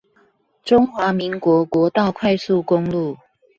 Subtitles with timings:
[0.63, 3.15] 中華民國國道快速公路